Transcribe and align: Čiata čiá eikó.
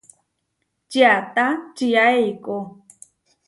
Čiata 0.91 1.45
čiá 1.75 2.05
eikó. 2.17 2.57